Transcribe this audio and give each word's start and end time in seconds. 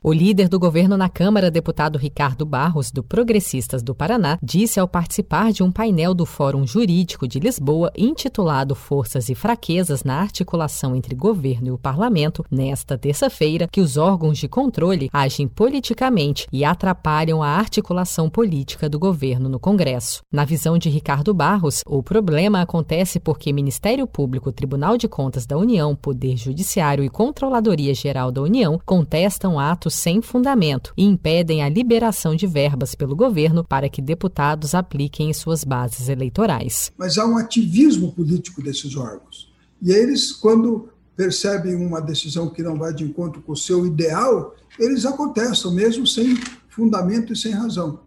O 0.00 0.12
líder 0.12 0.48
do 0.48 0.60
governo 0.60 0.96
na 0.96 1.08
Câmara, 1.08 1.50
deputado 1.50 1.98
Ricardo 1.98 2.46
Barros, 2.46 2.92
do 2.92 3.02
Progressistas 3.02 3.82
do 3.82 3.96
Paraná, 3.96 4.38
disse 4.40 4.78
ao 4.78 4.86
participar 4.86 5.50
de 5.50 5.64
um 5.64 5.72
painel 5.72 6.14
do 6.14 6.24
Fórum 6.24 6.64
Jurídico 6.64 7.26
de 7.26 7.40
Lisboa 7.40 7.90
intitulado 7.96 8.76
Forças 8.76 9.28
e 9.28 9.34
Fraquezas 9.34 10.04
na 10.04 10.20
Articulação 10.20 10.94
entre 10.94 11.16
Governo 11.16 11.66
e 11.66 11.70
o 11.72 11.78
Parlamento, 11.78 12.44
nesta 12.48 12.96
terça-feira, 12.96 13.66
que 13.66 13.80
os 13.80 13.96
órgãos 13.96 14.38
de 14.38 14.46
controle 14.46 15.10
agem 15.12 15.48
politicamente 15.48 16.46
e 16.52 16.64
atrapalham 16.64 17.42
a 17.42 17.48
articulação 17.48 18.30
política 18.30 18.88
do 18.88 19.00
governo 19.00 19.48
no 19.48 19.58
Congresso. 19.58 20.20
Na 20.32 20.44
visão 20.44 20.78
de 20.78 20.88
Ricardo 20.88 21.34
Barros, 21.34 21.82
o 21.84 22.04
problema 22.04 22.62
acontece 22.62 23.18
porque 23.18 23.52
Ministério 23.52 24.06
Público, 24.06 24.52
Tribunal 24.52 24.96
de 24.96 25.08
Contas 25.08 25.44
da 25.44 25.58
União, 25.58 25.96
Poder 25.96 26.36
Judiciário 26.36 27.02
e 27.02 27.08
Controladoria 27.08 27.92
Geral 27.94 28.30
da 28.30 28.42
União 28.42 28.80
contestam 28.86 29.58
atos 29.58 29.87
sem 29.90 30.20
fundamento 30.22 30.92
e 30.96 31.04
impedem 31.04 31.62
a 31.62 31.68
liberação 31.68 32.34
de 32.34 32.46
verbas 32.46 32.94
pelo 32.94 33.16
governo 33.16 33.64
para 33.64 33.88
que 33.88 34.02
deputados 34.02 34.74
apliquem 34.74 35.30
em 35.30 35.32
suas 35.32 35.64
bases 35.64 36.08
eleitorais. 36.08 36.92
Mas 36.96 37.18
há 37.18 37.26
um 37.26 37.36
ativismo 37.36 38.12
político 38.12 38.62
desses 38.62 38.96
órgãos. 38.96 39.52
E 39.80 39.90
eles, 39.90 40.32
quando 40.32 40.88
percebem 41.16 41.74
uma 41.74 42.00
decisão 42.00 42.48
que 42.48 42.62
não 42.62 42.78
vai 42.78 42.94
de 42.94 43.04
encontro 43.04 43.42
com 43.42 43.52
o 43.52 43.56
seu 43.56 43.84
ideal, 43.84 44.54
eles 44.78 45.04
a 45.04 45.12
contestam, 45.12 45.72
mesmo 45.72 46.06
sem 46.06 46.36
fundamento 46.68 47.32
e 47.32 47.36
sem 47.36 47.52
razão. 47.52 48.00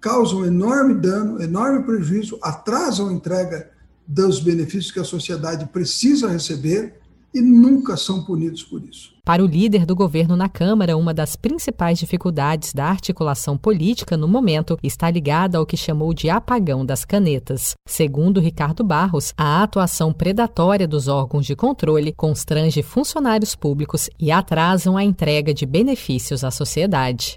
Causam 0.00 0.46
enorme 0.46 0.94
dano, 0.94 1.42
enorme 1.42 1.82
prejuízo, 1.84 2.38
atrasam 2.42 3.08
a 3.08 3.12
entrega 3.12 3.70
dos 4.06 4.40
benefícios 4.40 4.90
que 4.90 5.00
a 5.00 5.04
sociedade 5.04 5.66
precisa 5.66 6.28
receber 6.28 7.00
e 7.34 7.42
nunca 7.42 7.96
são 7.96 8.22
punidos 8.22 8.62
por 8.62 8.82
isso. 8.84 9.12
Para 9.24 9.42
o 9.42 9.46
líder 9.46 9.86
do 9.86 9.96
governo 9.96 10.36
na 10.36 10.48
Câmara, 10.48 10.96
uma 10.96 11.14
das 11.14 11.34
principais 11.34 11.98
dificuldades 11.98 12.72
da 12.72 12.84
articulação 12.84 13.56
política 13.56 14.16
no 14.16 14.28
momento 14.28 14.78
está 14.82 15.10
ligada 15.10 15.56
ao 15.58 15.64
que 15.64 15.76
chamou 15.76 16.12
de 16.12 16.28
apagão 16.28 16.84
das 16.84 17.04
canetas. 17.04 17.74
Segundo 17.88 18.38
Ricardo 18.38 18.84
Barros, 18.84 19.32
a 19.36 19.62
atuação 19.62 20.12
predatória 20.12 20.86
dos 20.86 21.08
órgãos 21.08 21.46
de 21.46 21.56
controle 21.56 22.12
constrange 22.12 22.82
funcionários 22.82 23.56
públicos 23.56 24.10
e 24.20 24.30
atrasam 24.30 24.96
a 24.96 25.02
entrega 25.02 25.54
de 25.54 25.64
benefícios 25.64 26.44
à 26.44 26.50
sociedade. 26.50 27.36